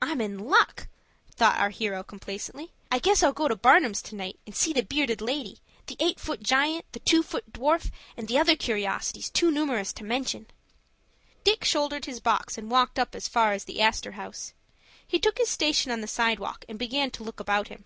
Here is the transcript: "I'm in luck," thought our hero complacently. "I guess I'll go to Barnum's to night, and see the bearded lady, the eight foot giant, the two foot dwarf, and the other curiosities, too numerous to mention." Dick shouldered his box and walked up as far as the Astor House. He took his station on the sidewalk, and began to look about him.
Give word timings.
"I'm 0.00 0.22
in 0.22 0.38
luck," 0.38 0.88
thought 1.36 1.58
our 1.58 1.68
hero 1.68 2.02
complacently. 2.02 2.72
"I 2.90 2.98
guess 2.98 3.22
I'll 3.22 3.34
go 3.34 3.48
to 3.48 3.54
Barnum's 3.54 4.00
to 4.04 4.14
night, 4.14 4.38
and 4.46 4.56
see 4.56 4.72
the 4.72 4.80
bearded 4.82 5.20
lady, 5.20 5.58
the 5.88 5.96
eight 6.00 6.18
foot 6.18 6.42
giant, 6.42 6.86
the 6.92 7.00
two 7.00 7.22
foot 7.22 7.52
dwarf, 7.52 7.90
and 8.16 8.28
the 8.28 8.38
other 8.38 8.56
curiosities, 8.56 9.28
too 9.28 9.50
numerous 9.50 9.92
to 9.92 10.04
mention." 10.04 10.46
Dick 11.44 11.66
shouldered 11.66 12.06
his 12.06 12.18
box 12.18 12.56
and 12.56 12.70
walked 12.70 12.98
up 12.98 13.14
as 13.14 13.28
far 13.28 13.52
as 13.52 13.64
the 13.64 13.82
Astor 13.82 14.12
House. 14.12 14.54
He 15.06 15.18
took 15.18 15.36
his 15.36 15.50
station 15.50 15.92
on 15.92 16.00
the 16.00 16.08
sidewalk, 16.08 16.64
and 16.66 16.78
began 16.78 17.10
to 17.10 17.22
look 17.22 17.38
about 17.38 17.68
him. 17.68 17.84